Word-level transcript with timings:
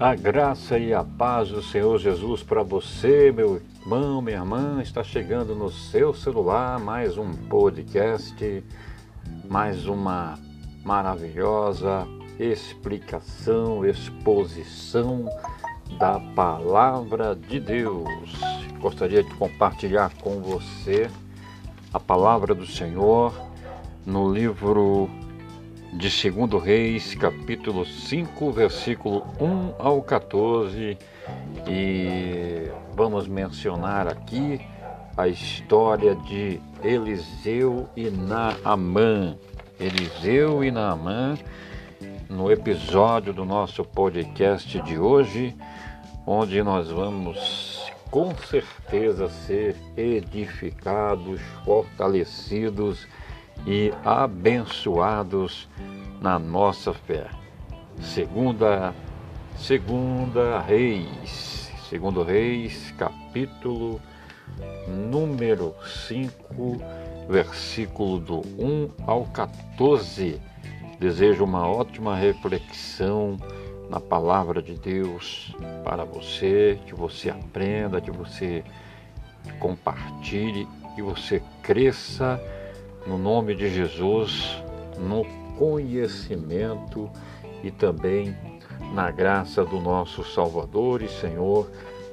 A 0.00 0.14
graça 0.14 0.78
e 0.78 0.94
a 0.94 1.02
paz 1.02 1.48
do 1.48 1.60
Senhor 1.60 1.98
Jesus 1.98 2.40
para 2.40 2.62
você, 2.62 3.32
meu 3.32 3.56
irmão, 3.56 4.22
minha 4.22 4.36
irmã. 4.36 4.80
Está 4.80 5.02
chegando 5.02 5.56
no 5.56 5.72
seu 5.72 6.14
celular 6.14 6.78
mais 6.78 7.18
um 7.18 7.32
podcast, 7.32 8.62
mais 9.48 9.86
uma 9.86 10.38
maravilhosa 10.84 12.06
explicação, 12.38 13.84
exposição 13.84 15.28
da 15.98 16.20
palavra 16.20 17.34
de 17.34 17.58
Deus. 17.58 18.06
Gostaria 18.80 19.24
de 19.24 19.34
compartilhar 19.34 20.14
com 20.20 20.40
você 20.40 21.10
a 21.92 21.98
palavra 21.98 22.54
do 22.54 22.66
Senhor 22.66 23.34
no 24.06 24.32
livro 24.32 25.10
de 25.92 26.30
2 26.30 26.62
Reis, 26.62 27.14
capítulo 27.14 27.84
5, 27.84 28.52
versículo 28.52 29.26
1 29.40 29.74
ao 29.78 30.02
14, 30.02 30.98
e 31.66 32.70
vamos 32.94 33.26
mencionar 33.26 34.06
aqui 34.06 34.60
a 35.16 35.26
história 35.26 36.14
de 36.14 36.60
Eliseu 36.84 37.88
e 37.96 38.10
Naamã. 38.10 39.36
Eliseu 39.80 40.62
e 40.62 40.70
Naamã, 40.70 41.38
no 42.28 42.52
episódio 42.52 43.32
do 43.32 43.44
nosso 43.44 43.82
podcast 43.82 44.80
de 44.82 44.98
hoje, 44.98 45.56
onde 46.26 46.62
nós 46.62 46.90
vamos 46.90 47.90
com 48.10 48.34
certeza 48.34 49.28
ser 49.28 49.76
edificados, 49.96 51.40
fortalecidos 51.64 53.06
e 53.68 53.92
abençoados 54.02 55.68
na 56.22 56.38
nossa 56.38 56.94
fé. 56.94 57.26
Segunda, 58.00 58.94
segunda 59.58 60.58
Reis, 60.58 61.70
segundo 61.90 62.22
Reis, 62.22 62.94
capítulo 62.96 64.00
número 64.88 65.74
5, 66.06 66.80
versículo 67.28 68.18
do 68.18 68.38
1 68.58 68.90
ao 69.06 69.24
14. 69.26 70.40
Desejo 70.98 71.44
uma 71.44 71.68
ótima 71.68 72.16
reflexão 72.16 73.36
na 73.90 74.00
palavra 74.00 74.62
de 74.62 74.76
Deus 74.76 75.54
para 75.84 76.04
você, 76.04 76.78
que 76.86 76.94
você 76.94 77.28
aprenda, 77.28 78.00
que 78.00 78.10
você 78.10 78.64
compartilhe, 79.60 80.66
que 80.94 81.02
você 81.02 81.42
cresça 81.62 82.40
no 83.08 83.16
nome 83.16 83.54
de 83.54 83.70
Jesus, 83.70 84.62
no 84.98 85.24
conhecimento 85.56 87.10
e 87.64 87.70
também 87.70 88.36
na 88.92 89.10
graça 89.10 89.64
do 89.64 89.80
nosso 89.80 90.22
Salvador 90.22 91.00
e 91.00 91.08
Senhor 91.08 91.70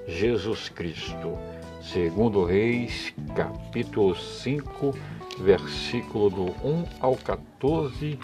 Jesus 0.08 0.70
Cristo. 0.70 1.38
Segundo 1.82 2.46
Reis, 2.46 3.14
capítulo 3.36 4.16
5, 4.16 4.96
versículo 5.42 6.30
do 6.30 6.46
1 6.66 6.86
ao 7.02 7.18
14, 7.18 8.18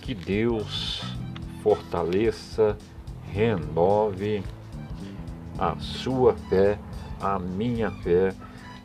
que 0.00 0.14
Deus 0.14 1.02
fortaleça, 1.60 2.78
renove 3.32 4.44
a 5.58 5.76
sua 5.80 6.34
fé, 6.48 6.78
a 7.20 7.36
minha 7.40 7.90
fé, 7.90 8.32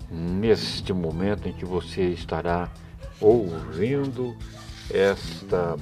neste 0.09 0.91
momento 0.91 1.47
em 1.47 1.53
que 1.53 1.65
você 1.65 2.01
estará 2.09 2.67
ouvindo 3.19 4.35
esta 4.93 5.75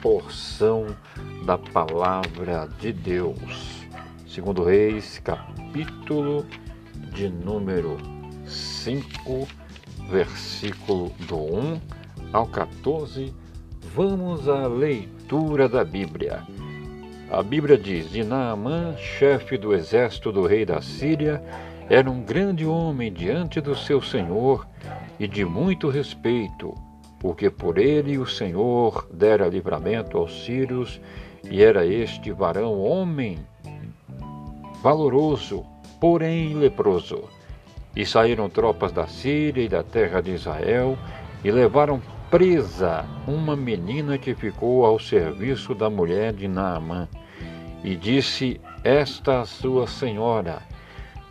porção 0.00 0.86
da 1.44 1.58
palavra 1.58 2.68
de 2.80 2.92
Deus. 2.92 3.86
Segundo 4.26 4.62
Reis, 4.62 5.18
capítulo 5.18 6.46
de 7.12 7.28
número 7.28 7.98
5, 8.46 9.46
versículo 10.08 11.12
do 11.28 11.36
1 11.36 11.80
ao 12.32 12.46
14, 12.46 13.34
vamos 13.94 14.48
à 14.48 14.66
leitura 14.66 15.68
da 15.68 15.84
Bíblia. 15.84 16.42
A 17.30 17.42
Bíblia 17.42 17.76
diz: 17.76 18.14
E 18.14 18.22
Naamã, 18.22 18.96
chefe 18.96 19.58
do 19.58 19.74
exército 19.74 20.32
do 20.32 20.46
rei 20.46 20.64
da 20.64 20.80
Síria, 20.80 21.42
era 21.88 22.10
um 22.10 22.22
grande 22.22 22.64
homem 22.64 23.12
diante 23.12 23.60
do 23.60 23.74
seu 23.74 24.00
senhor 24.00 24.66
e 25.22 25.28
de 25.28 25.44
muito 25.44 25.88
respeito, 25.88 26.74
porque 27.20 27.48
por 27.48 27.78
ele 27.78 28.18
o 28.18 28.26
Senhor 28.26 29.06
dera 29.12 29.46
livramento 29.46 30.18
aos 30.18 30.44
sírios, 30.44 31.00
e 31.48 31.62
era 31.62 31.86
este 31.86 32.32
varão 32.32 32.80
homem 32.80 33.38
valoroso, 34.82 35.64
porém 36.00 36.54
leproso. 36.54 37.22
E 37.94 38.04
saíram 38.04 38.50
tropas 38.50 38.90
da 38.90 39.06
Síria 39.06 39.62
e 39.62 39.68
da 39.68 39.84
terra 39.84 40.20
de 40.20 40.32
Israel 40.32 40.98
e 41.44 41.52
levaram 41.52 42.02
presa 42.28 43.04
uma 43.24 43.54
menina 43.54 44.18
que 44.18 44.34
ficou 44.34 44.84
ao 44.84 44.98
serviço 44.98 45.72
da 45.72 45.88
mulher 45.88 46.32
de 46.32 46.48
Naamã. 46.48 47.08
E 47.84 47.94
disse 47.94 48.60
esta 48.82 49.44
sua 49.44 49.86
senhora: 49.86 50.62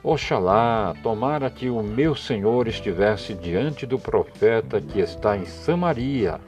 Oxalá, 0.03 0.95
tomara 1.03 1.47
que 1.51 1.69
o 1.69 1.83
meu 1.83 2.15
senhor 2.15 2.67
estivesse 2.67 3.35
diante 3.35 3.85
do 3.85 3.99
profeta 3.99 4.81
que 4.81 4.99
está 4.99 5.37
em 5.37 5.45
Samaria, 5.45 6.39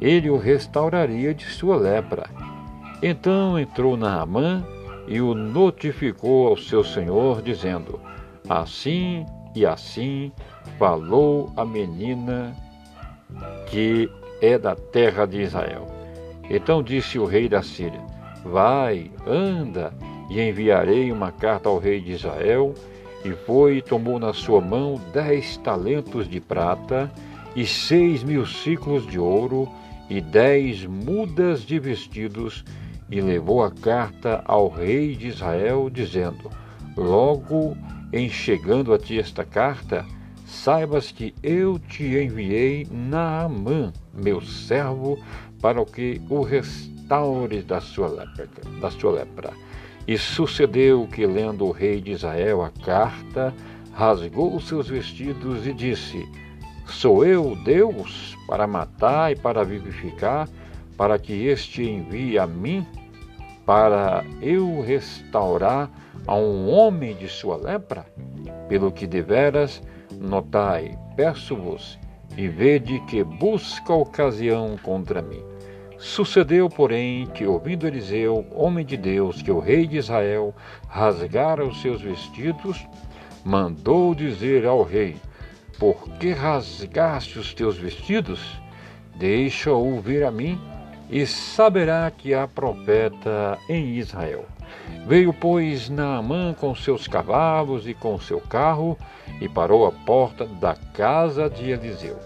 ele 0.00 0.30
o 0.30 0.38
restauraria 0.38 1.34
de 1.34 1.44
sua 1.44 1.76
lepra. 1.76 2.30
Então 3.02 3.58
entrou 3.58 3.96
Naamã 3.96 4.64
e 5.08 5.20
o 5.20 5.34
notificou 5.34 6.46
ao 6.46 6.56
seu 6.56 6.84
senhor, 6.84 7.42
dizendo: 7.42 7.98
Assim 8.48 9.26
e 9.56 9.66
assim 9.66 10.30
falou 10.78 11.52
a 11.56 11.64
menina 11.64 12.54
que 13.68 14.08
é 14.40 14.56
da 14.56 14.76
terra 14.76 15.26
de 15.26 15.40
Israel. 15.40 15.88
Então 16.48 16.80
disse 16.80 17.18
o 17.18 17.24
rei 17.24 17.48
da 17.48 17.60
Síria: 17.60 18.00
Vai, 18.44 19.10
anda, 19.26 19.92
e 20.30 20.40
enviarei 20.40 21.10
uma 21.10 21.32
carta 21.32 21.68
ao 21.68 21.78
rei 21.78 22.00
de 22.00 22.12
Israel 22.12 22.72
e 23.24 23.32
foi 23.32 23.78
e 23.78 23.82
tomou 23.82 24.18
na 24.18 24.32
sua 24.32 24.60
mão 24.60 25.00
dez 25.12 25.56
talentos 25.58 26.28
de 26.28 26.40
prata 26.40 27.10
e 27.54 27.66
seis 27.66 28.22
mil 28.22 28.46
ciclos 28.46 29.06
de 29.06 29.18
ouro 29.18 29.68
e 30.08 30.20
dez 30.20 30.84
mudas 30.84 31.62
de 31.62 31.78
vestidos 31.78 32.64
e 33.10 33.20
levou 33.20 33.62
a 33.64 33.70
carta 33.70 34.42
ao 34.44 34.68
rei 34.68 35.16
de 35.16 35.28
Israel, 35.28 35.90
dizendo: 35.90 36.50
Logo 36.96 37.76
em 38.12 38.28
chegando 38.28 38.92
a 38.92 38.98
ti 38.98 39.18
esta 39.18 39.44
carta, 39.44 40.04
saibas 40.46 41.10
que 41.10 41.34
eu 41.42 41.78
te 41.78 42.04
enviei 42.04 42.86
Naamã, 42.90 43.92
meu 44.12 44.40
servo, 44.40 45.18
para 45.60 45.84
que 45.84 46.20
o 46.28 46.42
restaures 46.42 47.64
da 47.64 47.80
sua 47.80 48.08
lepra. 48.08 48.48
Da 48.80 48.90
sua 48.90 49.12
lepra. 49.12 49.52
E 50.10 50.18
sucedeu 50.18 51.06
que, 51.06 51.24
lendo 51.24 51.64
o 51.64 51.70
rei 51.70 52.00
de 52.00 52.10
Israel 52.10 52.64
a 52.64 52.70
carta, 52.84 53.54
rasgou 53.92 54.58
seus 54.58 54.88
vestidos 54.88 55.68
e 55.68 55.72
disse: 55.72 56.28
Sou 56.84 57.24
eu 57.24 57.54
Deus 57.54 58.36
para 58.48 58.66
matar 58.66 59.30
e 59.30 59.36
para 59.36 59.62
vivificar, 59.62 60.48
para 60.96 61.16
que 61.16 61.46
este 61.46 61.88
envie 61.88 62.40
a 62.40 62.44
mim, 62.44 62.84
para 63.64 64.24
eu 64.42 64.80
restaurar 64.80 65.88
a 66.26 66.34
um 66.34 66.68
homem 66.68 67.14
de 67.14 67.28
sua 67.28 67.56
lepra? 67.56 68.04
Pelo 68.68 68.90
que 68.90 69.06
deveras, 69.06 69.80
notai, 70.18 70.98
peço-vos, 71.14 72.00
e 72.36 72.48
vede 72.48 72.98
que 73.06 73.22
busca 73.22 73.92
ocasião 73.92 74.76
contra 74.82 75.22
mim. 75.22 75.49
Sucedeu, 76.00 76.70
porém, 76.70 77.26
que, 77.26 77.46
ouvindo 77.46 77.86
Eliseu, 77.86 78.46
homem 78.52 78.86
de 78.86 78.96
Deus, 78.96 79.42
que 79.42 79.50
o 79.50 79.58
rei 79.58 79.86
de 79.86 79.98
Israel 79.98 80.54
rasgara 80.88 81.62
os 81.62 81.82
seus 81.82 82.00
vestidos, 82.00 82.86
mandou 83.44 84.14
dizer 84.14 84.64
ao 84.64 84.82
rei: 84.82 85.16
Por 85.78 86.08
que 86.18 86.32
rasgaste 86.32 87.38
os 87.38 87.52
teus 87.52 87.76
vestidos? 87.76 88.40
Deixa 89.16 89.72
ouvir 89.72 90.24
a 90.24 90.30
mim, 90.30 90.58
e 91.10 91.26
saberá 91.26 92.10
que 92.10 92.32
há 92.32 92.48
profeta 92.48 93.58
em 93.68 93.96
Israel. 93.96 94.46
Veio, 95.06 95.34
pois, 95.34 95.90
Naamã 95.90 96.54
com 96.58 96.74
seus 96.74 97.06
cavalos 97.06 97.86
e 97.86 97.92
com 97.92 98.18
seu 98.18 98.40
carro, 98.40 98.96
e 99.38 99.46
parou 99.50 99.86
à 99.86 99.92
porta 99.92 100.46
da 100.46 100.74
casa 100.94 101.50
de 101.50 101.70
Eliseu. 101.70 102.18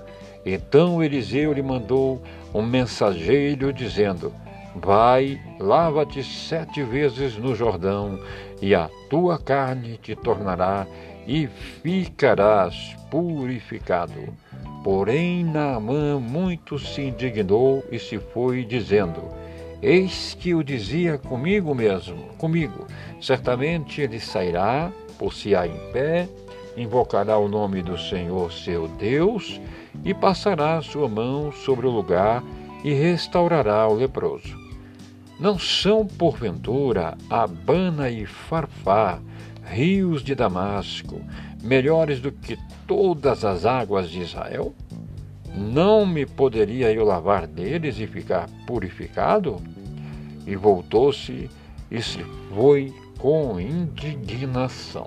Então 0.46 1.02
Eliseu 1.02 1.52
lhe 1.52 1.62
mandou 1.62 2.22
um 2.54 2.62
mensageiro 2.62 3.72
dizendo: 3.72 4.32
Vai, 4.76 5.40
lava-te 5.58 6.22
sete 6.22 6.82
vezes 6.82 7.36
no 7.36 7.54
Jordão, 7.54 8.18
e 8.62 8.74
a 8.74 8.88
tua 9.10 9.38
carne 9.38 9.98
te 9.98 10.14
tornará, 10.14 10.86
e 11.26 11.48
ficarás 11.82 12.96
purificado. 13.10 14.32
Porém, 14.84 15.44
Naamã 15.44 16.20
muito 16.20 16.78
se 16.78 17.02
indignou 17.02 17.84
e 17.90 17.98
se 17.98 18.18
foi, 18.18 18.64
dizendo: 18.64 19.22
Eis 19.82 20.36
que 20.38 20.54
o 20.54 20.62
dizia 20.62 21.18
comigo 21.18 21.74
mesmo, 21.74 22.28
comigo. 22.38 22.86
Certamente 23.20 24.00
ele 24.00 24.20
sairá, 24.20 24.92
por-se-á 25.18 25.66
em 25.66 25.92
pé, 25.92 26.28
invocará 26.76 27.38
o 27.38 27.48
nome 27.48 27.82
do 27.82 27.96
Senhor 27.96 28.52
seu 28.52 28.88
Deus 28.88 29.60
e 30.02 30.14
passará 30.14 30.80
sua 30.82 31.08
mão 31.08 31.52
sobre 31.52 31.86
o 31.86 31.90
lugar 31.90 32.42
e 32.82 32.92
restaurará 32.92 33.86
o 33.88 33.94
leproso. 33.94 34.58
Não 35.38 35.58
são, 35.58 36.06
porventura, 36.06 37.16
Abana 37.28 38.08
e 38.10 38.24
Farfá, 38.24 39.20
rios 39.64 40.22
de 40.22 40.34
Damasco, 40.34 41.20
melhores 41.62 42.20
do 42.20 42.30
que 42.30 42.58
todas 42.86 43.44
as 43.44 43.64
águas 43.64 44.08
de 44.08 44.20
Israel? 44.20 44.74
Não 45.54 46.04
me 46.04 46.26
poderia 46.26 46.92
eu 46.92 47.04
lavar 47.04 47.46
deles 47.46 47.98
e 47.98 48.06
ficar 48.06 48.48
purificado? 48.66 49.56
E 50.46 50.54
voltou-se 50.54 51.48
e 51.90 52.02
se 52.02 52.24
foi 52.54 52.92
com 53.18 53.58
indignação. 53.58 55.06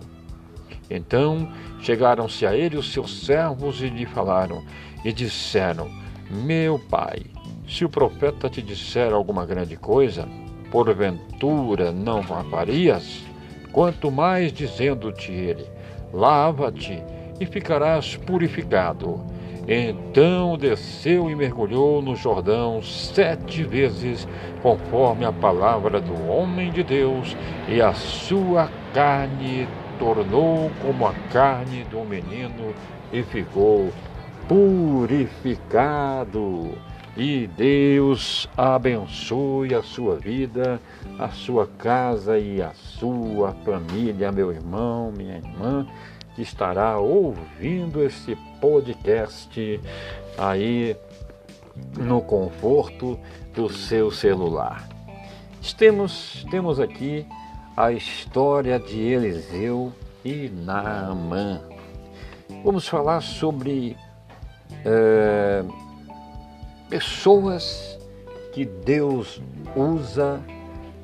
Então 0.90 1.52
chegaram-se 1.82 2.46
a 2.46 2.56
ele 2.56 2.78
os 2.78 2.92
seus 2.92 3.26
servos 3.26 3.82
e 3.82 3.90
lhe 3.90 4.06
falaram, 4.06 4.64
e 5.04 5.12
disseram: 5.12 5.90
Meu 6.30 6.80
pai, 6.80 7.24
se 7.68 7.84
o 7.84 7.90
profeta 7.90 8.50
te 8.50 8.62
disser 8.62 9.14
alguma 9.14 9.46
grande 9.46 9.76
coisa, 9.76 10.28
porventura 10.72 11.92
não 11.92 12.24
farias? 12.24 13.24
Quanto 13.72 14.10
mais 14.10 14.52
dizendo-te 14.54 15.32
ele: 15.32 15.66
Lava-te 16.14 17.04
e 17.40 17.46
ficarás 17.46 18.16
purificado. 18.16 19.22
Então 19.68 20.58
desceu 20.58 21.30
e 21.30 21.36
mergulhou 21.36 22.02
no 22.02 22.16
Jordão 22.16 22.82
sete 22.82 23.64
vezes, 23.64 24.26
conforme 24.62 25.26
a 25.26 25.34
palavra 25.34 26.00
do 26.00 26.30
homem 26.30 26.72
de 26.72 26.84
Deus, 26.84 27.36
e 27.68 27.82
a 27.82 27.94
sua 27.94 28.70
carne 28.94 29.68
tornou 30.00 30.72
como 30.82 31.08
a 31.08 31.14
carne 31.32 31.84
do 31.86 32.02
menino 32.02 32.74
e 33.12 33.24
ficou 33.24 33.92
purificado. 34.48 35.78
E 37.16 37.48
Deus 37.48 38.48
abençoe 38.56 39.74
a 39.74 39.82
sua 39.82 40.18
vida, 40.18 40.80
a 41.18 41.30
sua 41.30 41.66
casa 41.66 42.38
e 42.38 42.62
a 42.62 42.74
sua 42.74 43.54
família, 43.66 44.32
meu 44.32 44.52
irmão, 44.52 45.12
minha 45.12 45.38
irmã 45.38 45.88
que 46.38 46.44
estará 46.44 47.00
ouvindo 47.00 48.04
esse 48.04 48.36
podcast 48.62 49.82
aí 50.38 50.96
no 51.98 52.22
conforto 52.22 53.20
do 53.56 53.68
seu 53.74 54.12
celular. 54.12 54.88
Temos, 55.76 56.46
temos 56.52 56.80
aqui 56.80 57.26
a 57.78 57.92
história 57.92 58.80
de 58.80 59.00
Eliseu 59.00 59.94
e 60.26 60.50
Naamã. 60.50 61.62
Vamos 62.64 62.88
falar 62.88 63.22
sobre 63.22 63.96
é, 64.84 65.64
pessoas 66.90 68.00
que 68.52 68.66
Deus 68.66 69.40
usa 69.76 70.42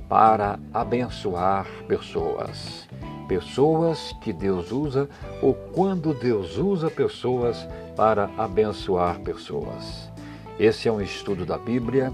para 0.09 0.59
abençoar 0.73 1.67
pessoas 1.87 2.87
pessoas 3.27 4.13
que 4.21 4.33
Deus 4.33 4.71
usa 4.71 5.09
ou 5.41 5.53
quando 5.53 6.13
Deus 6.13 6.57
usa 6.57 6.89
pessoas 6.91 7.67
para 7.95 8.29
abençoar 8.37 9.19
pessoas. 9.21 10.11
Esse 10.59 10.87
é 10.87 10.91
um 10.91 11.01
estudo 11.01 11.45
da 11.45 11.57
Bíblia 11.57 12.11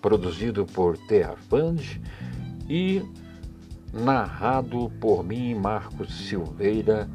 produzido 0.00 0.64
por 0.66 0.96
Fund 1.48 2.00
e 2.68 3.02
narrado 3.92 4.90
por 5.00 5.22
mim, 5.22 5.54
Marcos 5.54 6.12
Silveira, 6.26 7.08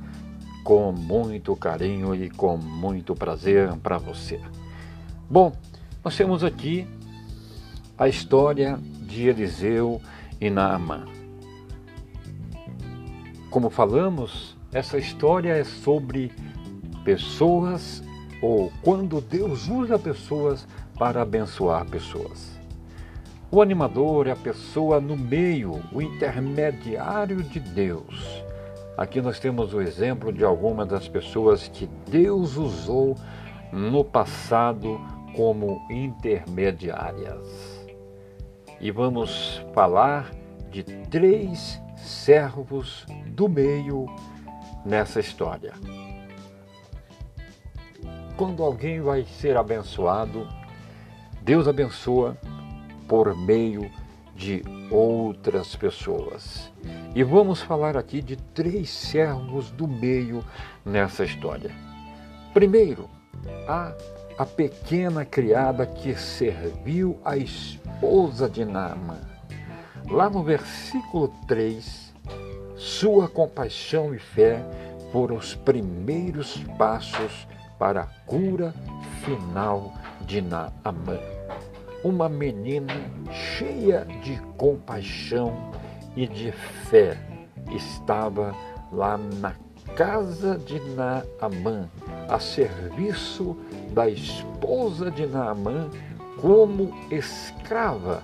com 0.64 0.92
muito 0.92 1.56
carinho 1.56 2.14
e 2.14 2.30
com 2.30 2.58
muito 2.58 3.16
prazer 3.16 3.74
para 3.78 3.98
você. 3.98 4.40
Bom, 5.30 5.52
nós 6.04 6.16
temos 6.16 6.44
aqui 6.44 6.88
a 7.98 8.08
história 8.08 8.80
de 9.02 9.28
Eliseu 9.28 10.02
e 10.40 10.50
Naamã. 10.50 11.06
Como 13.50 13.70
falamos, 13.70 14.56
essa 14.72 14.98
história 14.98 15.54
é 15.54 15.64
sobre 15.64 16.32
pessoas 17.04 18.04
ou 18.42 18.72
quando 18.82 19.20
Deus 19.20 19.68
usa 19.68 19.98
pessoas 19.98 20.68
para 20.98 21.24
abençoar 21.24 21.86
pessoas. 21.86 22.59
O 23.52 23.64
animador 23.64 24.28
é 24.28 24.32
a 24.32 24.36
pessoa 24.36 25.02
no 25.02 25.18
meio, 25.18 25.82
o 25.92 26.00
intermediário 26.04 27.42
de 27.42 27.60
Deus. 27.60 28.44
Aqui 28.96 29.20
nós 29.22 29.40
temos 29.40 29.74
o 29.74 29.82
exemplo 29.82 30.32
de 30.32 30.46
algumas 30.46 30.88
das 30.88 31.08
pessoas 31.08 31.68
que 31.68 31.90
Deus 32.08 32.58
usou 32.58 33.16
no 33.72 34.04
passado 34.04 35.02
como 35.36 35.82
intermediárias. 35.90 37.88
E 38.80 38.92
vamos 38.92 39.66
falar 39.74 40.30
de 40.70 40.84
três 40.84 41.82
servos 41.98 43.04
do 43.26 43.50
meio 43.50 44.06
nessa 44.86 45.20
história. 45.20 45.74
Quando 48.38 48.62
alguém 48.62 49.02
vai 49.02 49.24
ser 49.24 49.58
abençoado, 49.58 50.48
Deus 51.42 51.68
abençoa 51.68 52.38
por 53.10 53.36
meio 53.36 53.92
de 54.36 54.64
outras 54.90 55.76
pessoas. 55.76 56.72
E 57.14 57.24
vamos 57.24 57.62
falar 57.62 57.98
aqui 57.98 58.22
de 58.22 58.38
três 58.38 58.90
servos 58.90 59.72
do 59.72 59.88
meio 59.88 60.46
nessa 60.86 61.26
história. 61.26 61.72
Primeiro, 62.54 63.10
há 63.68 63.94
a 64.38 64.46
pequena 64.46 65.26
criada 65.26 65.86
que 65.86 66.16
serviu 66.16 67.20
a 67.26 67.36
esposa 67.36 68.50
de 68.50 68.64
Naamã. 68.64 69.20
Lá 70.10 70.30
no 70.30 70.44
versículo 70.44 71.28
3, 71.48 72.14
sua 72.78 73.28
compaixão 73.28 74.16
e 74.16 74.20
fé 74.20 74.64
foram 75.12 75.36
os 75.36 75.56
primeiros 75.56 76.64
passos 76.78 77.48
para 77.78 78.02
a 78.02 78.08
cura 78.26 78.74
final 79.26 79.94
de 80.26 80.42
Naamã. 80.42 81.39
Uma 82.04 82.30
menina 82.30 82.94
cheia 83.32 84.06
de 84.24 84.40
compaixão 84.56 85.72
e 86.16 86.26
de 86.26 86.52
fé 86.90 87.18
estava 87.76 88.56
lá 88.92 89.18
na 89.18 89.54
casa 89.96 90.58
de 90.58 90.80
Naamã, 90.96 91.90
a 92.30 92.40
serviço 92.40 93.58
da 93.92 94.10
esposa 94.10 95.12
de 95.12 95.26
Naamã 95.26 95.90
como 96.42 96.94
escrava, 97.12 98.24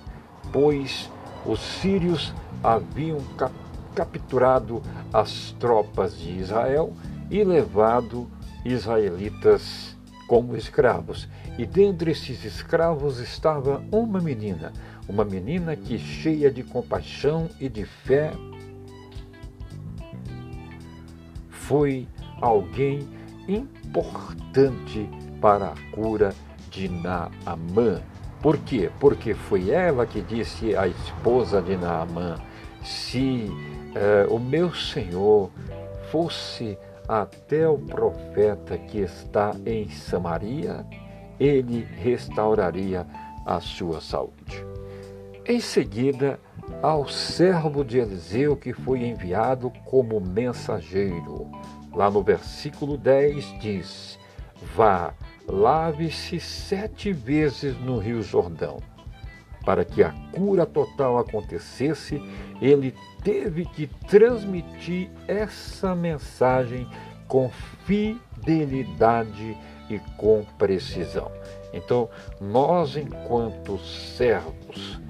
pois 0.50 1.10
os 1.44 1.60
sírios 1.60 2.32
haviam 2.62 3.20
cap 3.36 3.52
capturado 3.94 4.82
as 5.10 5.52
tropas 5.58 6.18
de 6.18 6.38
Israel 6.38 6.92
e 7.30 7.42
levado 7.42 8.28
israelitas 8.62 9.96
como 10.28 10.54
escravos. 10.54 11.26
E 11.58 11.64
dentre 11.64 12.10
esses 12.10 12.44
escravos 12.44 13.18
estava 13.18 13.82
uma 13.90 14.20
menina, 14.20 14.72
uma 15.08 15.24
menina 15.24 15.74
que, 15.74 15.98
cheia 15.98 16.50
de 16.50 16.62
compaixão 16.62 17.48
e 17.58 17.68
de 17.68 17.84
fé, 17.84 18.32
foi 21.50 22.06
alguém 22.40 23.08
importante 23.48 25.08
para 25.40 25.68
a 25.68 25.74
cura 25.92 26.34
de 26.70 26.88
Naamã. 26.88 28.02
Por 28.42 28.58
quê? 28.58 28.90
Porque 29.00 29.32
foi 29.34 29.70
ela 29.70 30.06
que 30.06 30.20
disse 30.20 30.76
à 30.76 30.86
esposa 30.86 31.62
de 31.62 31.76
Naamã: 31.76 32.36
se 32.84 33.50
eh, 33.94 34.26
o 34.30 34.38
meu 34.38 34.74
senhor 34.74 35.50
fosse 36.10 36.78
até 37.08 37.66
o 37.66 37.78
profeta 37.78 38.76
que 38.76 38.98
está 38.98 39.52
em 39.64 39.88
Samaria, 39.88 40.84
ele 41.38 41.86
restauraria 41.96 43.06
a 43.44 43.60
sua 43.60 44.00
saúde. 44.00 44.64
Em 45.46 45.60
seguida, 45.60 46.40
ao 46.82 47.08
servo 47.08 47.84
de 47.84 47.98
Eliseu 47.98 48.56
que 48.56 48.72
foi 48.72 49.06
enviado 49.06 49.70
como 49.84 50.20
mensageiro. 50.20 51.50
Lá 51.92 52.10
no 52.10 52.22
versículo 52.22 52.98
10 52.98 53.60
diz: 53.60 54.18
Vá, 54.74 55.14
lave-se 55.46 56.40
sete 56.40 57.12
vezes 57.12 57.78
no 57.78 57.98
Rio 57.98 58.22
Jordão. 58.22 58.78
Para 59.64 59.84
que 59.84 60.02
a 60.02 60.12
cura 60.32 60.64
total 60.64 61.18
acontecesse, 61.18 62.22
ele 62.60 62.94
teve 63.22 63.64
que 63.64 63.86
transmitir 64.08 65.10
essa 65.26 65.94
mensagem 65.94 66.86
com 67.26 67.50
fidelidade 67.84 69.56
e 69.88 69.98
com 70.16 70.44
precisão. 70.58 71.30
Então, 71.72 72.08
nós, 72.40 72.96
enquanto 72.96 73.78
servos 73.78 75.00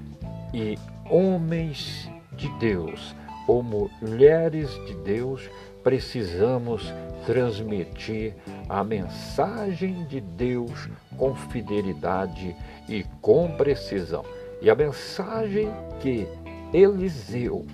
e 0.53 0.77
homens 1.09 2.09
de 2.33 2.49
Deus 2.59 3.15
ou 3.47 3.63
mulheres 3.63 4.69
de 4.85 4.93
Deus, 4.95 5.49
precisamos 5.83 6.93
transmitir 7.25 8.35
a 8.67 8.83
mensagem 8.83 10.05
de 10.05 10.19
Deus 10.19 10.89
com 11.17 11.33
fidelidade 11.33 12.55
e 12.89 13.05
com 13.21 13.49
precisão. 13.51 14.23
E 14.61 14.69
a 14.69 14.75
mensagem 14.75 15.69
que 16.01 16.27
Eliseu 16.73 17.65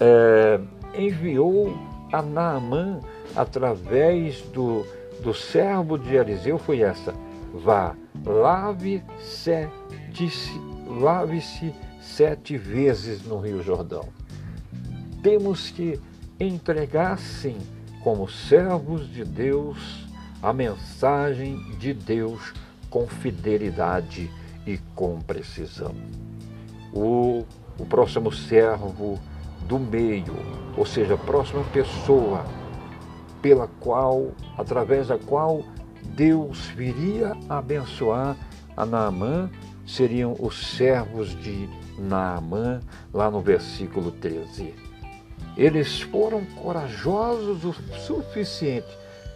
é, 0.00 0.60
enviou 0.94 1.76
a 2.12 2.20
Naamã 2.20 3.00
através 3.34 4.42
do, 4.52 4.86
do 5.22 5.34
servo 5.34 5.98
de 5.98 6.14
Eliseu 6.14 6.58
foi 6.58 6.80
essa: 6.80 7.14
vá, 7.52 7.94
lave-se 8.24 9.68
lave 10.86 11.42
sete 12.00 12.56
vezes 12.56 13.22
no 13.24 13.38
Rio 13.38 13.62
Jordão. 13.62 14.08
Temos 15.22 15.70
que 15.70 16.00
entregar, 16.40 17.18
sim, 17.18 17.58
como 18.02 18.28
servos 18.28 19.08
de 19.12 19.24
Deus, 19.24 20.06
a 20.42 20.52
mensagem 20.52 21.58
de 21.78 21.92
Deus 21.92 22.54
com 22.88 23.06
fidelidade 23.06 24.30
e 24.66 24.78
com 24.94 25.20
precisão. 25.20 25.94
O, 26.92 27.44
o 27.78 27.84
próximo 27.84 28.32
servo 28.32 29.18
do 29.66 29.78
meio, 29.78 30.34
ou 30.76 30.86
seja, 30.86 31.14
a 31.14 31.18
próxima 31.18 31.62
pessoa 31.64 32.44
pela 33.40 33.68
qual, 33.80 34.32
através 34.56 35.08
da 35.08 35.18
qual 35.18 35.62
Deus 36.14 36.66
viria 36.66 37.36
a 37.48 37.58
abençoar 37.58 38.36
a 38.76 38.86
Naamã, 38.86 39.50
seriam 39.86 40.34
os 40.38 40.76
servos 40.76 41.30
de 41.42 41.68
Naamã, 41.98 42.80
lá 43.12 43.30
no 43.30 43.40
versículo 43.40 44.10
13. 44.12 44.74
Eles 45.56 46.00
foram 46.00 46.44
corajosos 46.44 47.64
o 47.64 47.72
suficiente 47.98 48.86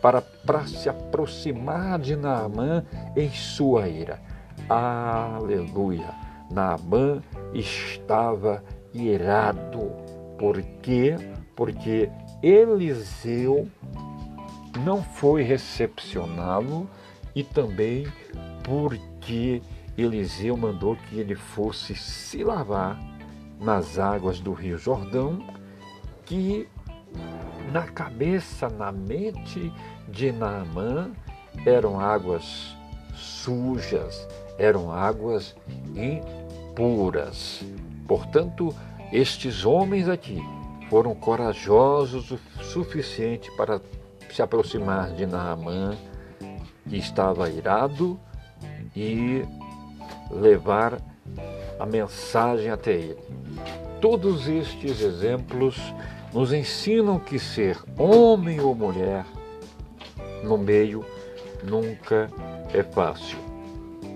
para, 0.00 0.21
para 0.21 0.66
se 0.66 0.88
aproximar 0.88 1.99
de 1.99 2.14
Naamã 2.14 2.85
em 3.16 3.30
sua 3.30 3.88
ira. 3.88 4.21
Aleluia! 4.68 6.14
Naamã 6.50 7.23
estava 7.54 8.62
irado. 8.92 9.90
Por 10.38 10.61
quê? 10.82 11.16
Porque 11.56 12.11
Eliseu 12.42 13.68
não 14.84 15.02
foi 15.02 15.42
recepcioná-lo 15.42 16.90
e 17.37 17.44
também 17.44 18.06
porque 18.64 19.62
Eliseu 19.96 20.56
mandou 20.56 20.96
que 20.96 21.18
ele 21.18 21.37
fosse 21.37 21.94
se 21.94 22.42
lavar 22.42 23.00
nas 23.61 23.99
águas 23.99 24.40
do 24.40 24.52
Rio 24.52 24.76
Jordão, 24.76 25.38
que 26.25 26.68
na 27.70 27.82
cabeça, 27.82 28.68
na 28.68 28.90
mente 28.90 29.72
de 30.08 30.32
Naamã, 30.32 31.12
eram 31.64 32.00
águas 32.00 32.76
sujas, 33.14 34.26
eram 34.58 34.90
águas 34.92 35.54
impuras. 35.94 37.64
Portanto, 38.08 38.75
estes 39.12 39.64
homens 39.64 40.08
aqui 40.08 40.42
foram 40.92 41.14
corajosos 41.14 42.32
o 42.32 42.38
suficiente 42.62 43.50
para 43.52 43.80
se 44.30 44.42
aproximar 44.42 45.11
de 45.12 45.25
Naamã, 45.25 45.96
que 46.87 46.99
estava 46.99 47.49
irado, 47.49 48.20
e 48.94 49.42
levar 50.30 51.00
a 51.80 51.87
mensagem 51.87 52.68
até 52.70 52.92
ele. 52.92 53.16
Todos 54.02 54.46
estes 54.46 55.00
exemplos 55.00 55.80
nos 56.30 56.52
ensinam 56.52 57.18
que 57.18 57.38
ser 57.38 57.78
homem 57.96 58.61
ou 58.61 58.75
mulher 58.75 59.25
no 60.44 60.58
meio 60.58 61.02
nunca 61.64 62.30
é 62.70 62.82
fácil. 62.82 63.38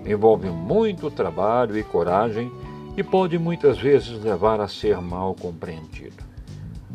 Envolve 0.05 0.47
muito 0.51 1.09
trabalho 1.09 1.75
e 1.75 1.81
coragem 1.81 2.51
e 2.95 3.01
pode 3.01 3.39
muitas 3.39 3.79
vezes 3.79 4.21
levar 4.21 4.61
a 4.61 4.67
ser 4.67 5.01
mal 5.01 5.33
compreendido 5.33 6.26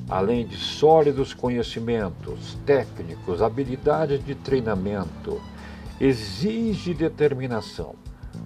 além 0.08 0.46
de 0.46 0.56
sólidos 0.56 1.32
conhecimentos 1.32 2.58
técnicos, 2.66 3.40
habilidades 3.40 4.24
de 4.24 4.34
treinamento, 4.34 5.40
exige 6.00 6.94
determinação, 6.94 7.94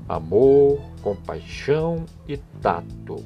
amor, 0.09 0.81
compaixão 1.03 2.05
e 2.29 2.37
tato. 2.61 3.25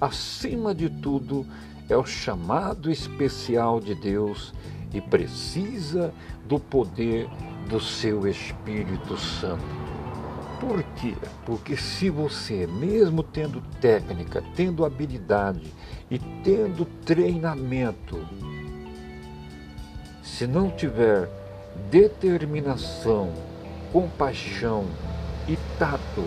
Acima 0.00 0.74
de 0.74 0.88
tudo, 0.88 1.46
é 1.88 1.96
o 1.96 2.04
chamado 2.04 2.90
especial 2.90 3.78
de 3.80 3.94
Deus 3.94 4.52
e 4.92 5.00
precisa 5.00 6.12
do 6.46 6.58
poder 6.58 7.28
do 7.68 7.80
seu 7.80 8.26
Espírito 8.26 9.16
Santo. 9.16 9.91
Por 10.62 10.80
quê? 10.94 11.16
Porque 11.44 11.76
se 11.76 12.08
você, 12.08 12.68
mesmo 12.68 13.24
tendo 13.24 13.60
técnica, 13.80 14.40
tendo 14.54 14.84
habilidade 14.84 15.74
e 16.08 16.20
tendo 16.44 16.84
treinamento, 17.04 18.24
se 20.22 20.46
não 20.46 20.70
tiver 20.70 21.28
determinação, 21.90 23.32
compaixão 23.92 24.84
e 25.48 25.58
tato, 25.80 26.24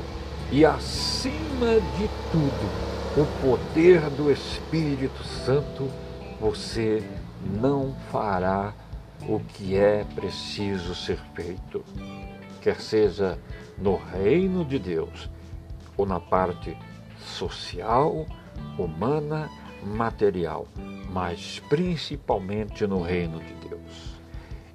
e 0.52 0.66
acima 0.66 1.80
de 1.98 2.10
tudo, 2.30 3.22
o 3.22 3.26
poder 3.42 4.02
do 4.10 4.30
Espírito 4.30 5.24
Santo, 5.24 5.90
você 6.42 7.02
não 7.58 7.96
fará 8.12 8.74
o 9.30 9.40
que 9.40 9.78
é 9.78 10.06
preciso 10.14 10.94
ser 10.94 11.20
feito, 11.34 11.86
quer 12.62 12.82
seja 12.82 13.40
no 13.78 13.96
reino 13.96 14.64
de 14.64 14.80
Deus, 14.80 15.30
ou 15.98 16.06
na 16.06 16.20
parte 16.20 16.78
social, 17.20 18.26
humana, 18.78 19.50
material, 19.84 20.68
mas 21.12 21.62
principalmente 21.70 22.86
no 22.88 23.02
reino 23.02 23.40
de 23.40 23.54
Deus. 23.70 24.16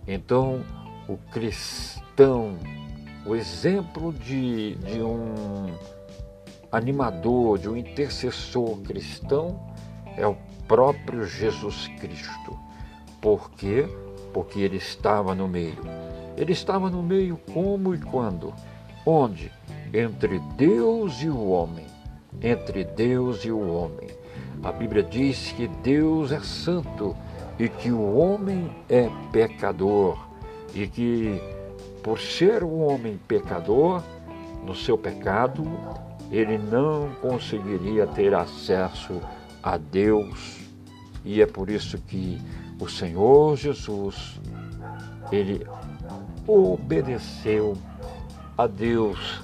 Então, 0.06 0.64
o 1.08 1.16
cristão, 1.30 2.56
o 3.26 3.34
exemplo 3.34 4.12
de, 4.12 4.76
de 4.76 5.02
um 5.02 5.74
animador, 6.72 7.58
de 7.58 7.68
um 7.68 7.76
intercessor 7.76 8.78
cristão, 8.78 9.60
é 10.16 10.26
o 10.26 10.36
próprio 10.66 11.24
Jesus 11.24 11.88
Cristo. 11.98 12.58
Por 13.20 13.50
quê? 13.52 13.86
Porque 14.32 14.60
ele 14.60 14.76
estava 14.76 15.34
no 15.34 15.48
meio. 15.48 15.82
Ele 16.36 16.52
estava 16.52 16.88
no 16.88 17.02
meio 17.02 17.38
como 17.52 17.94
e 17.94 17.98
quando? 17.98 18.54
Onde? 19.04 19.50
Entre 19.92 20.38
Deus 20.56 21.22
e 21.22 21.28
o 21.28 21.48
homem. 21.48 21.86
Entre 22.42 22.84
Deus 22.84 23.44
e 23.44 23.50
o 23.50 23.72
homem. 23.72 24.08
A 24.62 24.70
Bíblia 24.70 25.02
diz 25.02 25.52
que 25.52 25.66
Deus 25.66 26.32
é 26.32 26.40
santo 26.40 27.16
e 27.58 27.68
que 27.68 27.90
o 27.90 28.16
homem 28.16 28.70
é 28.88 29.08
pecador 29.32 30.18
e 30.74 30.86
que, 30.86 31.40
por 32.02 32.18
ser 32.18 32.62
um 32.62 32.82
homem 32.82 33.18
pecador, 33.26 34.02
no 34.64 34.74
seu 34.74 34.96
pecado, 34.96 35.64
ele 36.30 36.58
não 36.58 37.10
conseguiria 37.20 38.06
ter 38.06 38.34
acesso 38.34 39.20
a 39.62 39.76
Deus. 39.76 40.60
E 41.24 41.42
é 41.42 41.46
por 41.46 41.68
isso 41.68 41.98
que 41.98 42.40
o 42.78 42.88
Senhor 42.88 43.56
Jesus, 43.56 44.40
ele 45.32 45.66
obedeceu 46.46 47.76
a 48.56 48.66
Deus 48.66 49.42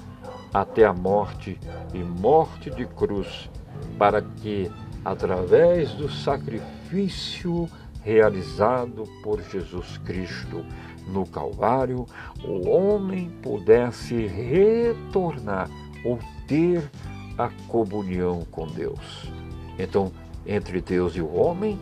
até 0.53 0.85
a 0.85 0.93
morte 0.93 1.59
e 1.93 1.97
morte 1.99 2.69
de 2.69 2.85
cruz, 2.85 3.49
para 3.97 4.21
que, 4.21 4.71
através 5.03 5.91
do 5.93 6.09
sacrifício 6.09 7.69
realizado 8.01 9.03
por 9.21 9.41
Jesus 9.41 9.97
Cristo 9.99 10.65
no 11.07 11.25
Calvário, 11.25 12.05
o 12.43 12.69
homem 12.69 13.29
pudesse 13.41 14.27
retornar 14.27 15.69
ou 16.03 16.19
ter 16.47 16.89
a 17.37 17.49
comunhão 17.67 18.45
com 18.49 18.65
Deus. 18.67 19.31
Então, 19.77 20.11
entre 20.45 20.81
Deus 20.81 21.15
e 21.15 21.21
o 21.21 21.33
homem 21.35 21.79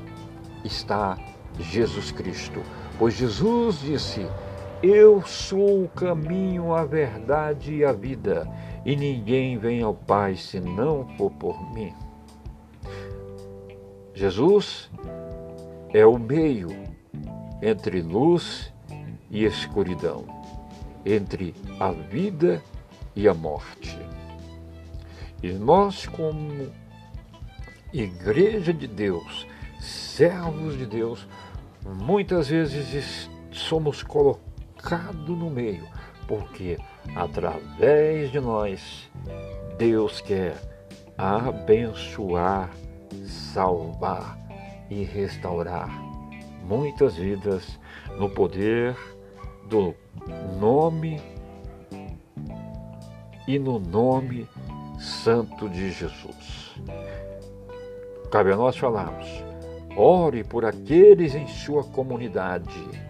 está 0.63 1.17
Jesus 1.59 2.11
Cristo, 2.11 2.61
pois 2.97 3.13
Jesus 3.13 3.79
disse: 3.79 4.27
eu 4.83 5.21
sou 5.25 5.83
o 5.83 5.89
caminho, 5.89 6.73
a 6.73 6.85
verdade 6.85 7.75
e 7.75 7.85
a 7.85 7.91
vida, 7.91 8.47
e 8.85 8.95
ninguém 8.95 9.57
vem 9.57 9.81
ao 9.81 9.93
Pai 9.93 10.35
se 10.35 10.59
não 10.59 11.07
for 11.17 11.31
por 11.31 11.73
mim. 11.73 11.93
Jesus 14.13 14.89
é 15.93 16.05
o 16.05 16.17
meio 16.17 16.69
entre 17.61 18.01
luz 18.01 18.71
e 19.29 19.45
escuridão, 19.45 20.25
entre 21.05 21.55
a 21.79 21.91
vida 21.91 22.61
e 23.15 23.27
a 23.27 23.33
morte. 23.33 23.97
E 25.41 25.51
nós, 25.51 26.05
como 26.05 26.69
Igreja 27.93 28.73
de 28.73 28.87
Deus, 28.87 29.47
servos 29.79 30.77
de 30.77 30.85
Deus, 30.85 31.27
muitas 31.85 32.49
vezes 32.49 33.29
somos 33.51 34.03
colocados 34.03 34.44
no 35.35 35.49
meio, 35.49 35.87
porque 36.27 36.77
através 37.15 38.31
de 38.31 38.39
nós, 38.39 39.09
Deus 39.77 40.21
quer 40.21 40.55
abençoar, 41.17 42.69
salvar 43.25 44.37
e 44.89 45.03
restaurar 45.03 45.89
muitas 46.63 47.15
vidas 47.15 47.79
no 48.17 48.29
poder 48.29 48.95
do 49.67 49.95
nome 50.59 51.19
e 53.47 53.57
no 53.57 53.79
nome 53.79 54.47
santo 54.99 55.67
de 55.69 55.91
Jesus. 55.91 56.75
Cabe 58.31 58.51
a 58.51 58.55
nós 58.55 58.77
falarmos, 58.77 59.27
ore 59.95 60.43
por 60.43 60.65
aqueles 60.65 61.33
em 61.35 61.47
sua 61.47 61.83
comunidade 61.83 63.04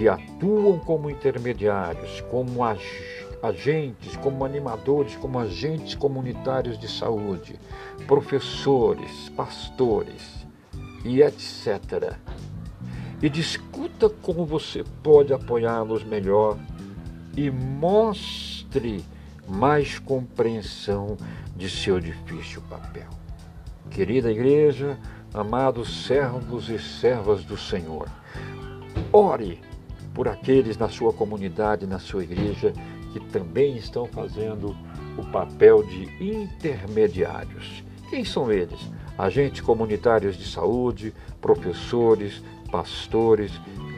que 0.00 0.08
atuam 0.08 0.78
como 0.78 1.10
intermediários, 1.10 2.22
como 2.30 2.64
agentes, 2.64 4.16
como 4.16 4.46
animadores, 4.46 5.14
como 5.16 5.38
agentes 5.38 5.94
comunitários 5.94 6.80
de 6.80 6.88
saúde, 6.90 7.60
professores, 8.06 9.28
pastores 9.36 10.46
e 11.04 11.20
etc. 11.20 12.14
E 13.20 13.28
discuta 13.28 14.08
como 14.08 14.46
você 14.46 14.82
pode 15.02 15.34
apoiá-los 15.34 16.02
melhor 16.02 16.56
e 17.36 17.50
mostre 17.50 19.04
mais 19.46 19.98
compreensão 19.98 21.18
de 21.54 21.68
seu 21.68 22.00
difícil 22.00 22.62
papel. 22.70 23.10
Querida 23.90 24.32
igreja, 24.32 24.98
amados 25.34 26.06
servos 26.06 26.70
e 26.70 26.78
servas 26.78 27.44
do 27.44 27.58
Senhor, 27.58 28.08
ore 29.12 29.60
por 30.14 30.28
aqueles 30.28 30.76
na 30.76 30.88
sua 30.88 31.12
comunidade, 31.12 31.86
na 31.86 31.98
sua 31.98 32.22
igreja, 32.22 32.72
que 33.12 33.20
também 33.20 33.76
estão 33.76 34.06
fazendo 34.06 34.76
o 35.16 35.24
papel 35.30 35.82
de 35.82 36.04
intermediários. 36.22 37.84
Quem 38.08 38.24
são 38.24 38.50
eles? 38.50 38.80
Agentes 39.18 39.60
comunitários 39.60 40.36
de 40.36 40.50
saúde, 40.50 41.14
professores, 41.40 42.42
pastores, 42.70 43.52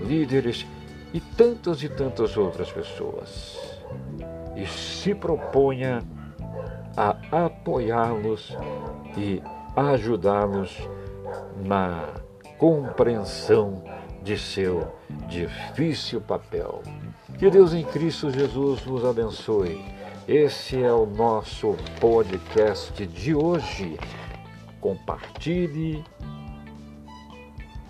líderes 0.07 0.67
e 1.13 1.21
tantas 1.21 1.83
e 1.83 1.89
tantas 1.89 2.37
outras 2.37 2.71
pessoas 2.71 3.73
e 4.57 4.67
se 4.67 5.15
proponha 5.15 6.03
a 6.97 7.45
apoiá-los 7.47 8.57
e 9.17 9.43
ajudá-los 9.75 10.89
na 11.65 12.09
compreensão 12.59 13.83
de 14.23 14.39
seu 14.39 14.95
difícil 15.29 16.21
papel. 16.21 16.83
Que 17.39 17.51
Deus 17.51 17.75
em 17.75 17.85
Cristo 17.85 18.31
Jesus 18.31 18.85
nos 18.85 19.05
abençoe. 19.05 19.85
Esse 20.29 20.83
é 20.83 20.93
o 20.93 21.07
nosso 21.07 21.77
podcast 22.01 23.07
de 23.07 23.35
hoje. 23.35 23.99
Compartilhe, 24.81 26.05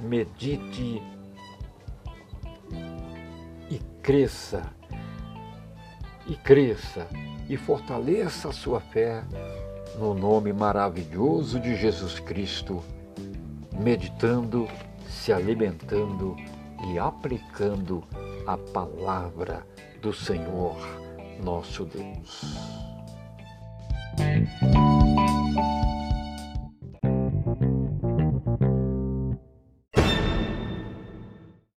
medite 0.01 1.03
e 3.71 3.79
cresça 4.03 4.63
e 6.27 6.35
cresça 6.37 7.07
e 7.49 7.57
fortaleça 7.57 8.49
a 8.49 8.53
sua 8.53 8.81
fé 8.81 9.23
no 9.99 10.15
nome 10.15 10.53
maravilhoso 10.53 11.61
de 11.61 11.77
Jesus 11.77 12.19
Cristo, 12.19 12.83
meditando, 13.79 14.67
se 15.13 15.33
alimentando 15.33 16.37
e 16.91 16.99
aplicando 16.99 18.03
a 18.47 18.57
palavra 18.57 19.67
do 20.01 20.13
Senhor, 20.13 20.77
nosso 21.43 21.85
Deus. 21.85 22.43